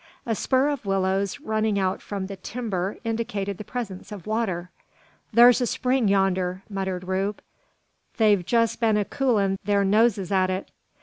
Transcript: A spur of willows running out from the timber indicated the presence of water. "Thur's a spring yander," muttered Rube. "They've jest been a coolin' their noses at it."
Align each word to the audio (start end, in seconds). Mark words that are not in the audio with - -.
A 0.25 0.33
spur 0.33 0.67
of 0.69 0.83
willows 0.83 1.39
running 1.41 1.77
out 1.77 2.01
from 2.01 2.25
the 2.25 2.35
timber 2.35 2.97
indicated 3.03 3.59
the 3.59 3.63
presence 3.63 4.11
of 4.11 4.25
water. 4.25 4.71
"Thur's 5.35 5.61
a 5.61 5.67
spring 5.67 6.07
yander," 6.07 6.63
muttered 6.67 7.03
Rube. 7.03 7.39
"They've 8.17 8.43
jest 8.43 8.79
been 8.79 8.97
a 8.97 9.05
coolin' 9.05 9.59
their 9.63 9.85
noses 9.85 10.31
at 10.31 10.49
it." 10.49 10.71